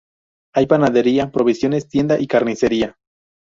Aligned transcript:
Hay 0.55 0.65
panadería, 0.65 1.29
provisiones 1.31 1.87
tienda 1.87 2.19
y 2.19 2.25
carnicería. 2.25 2.95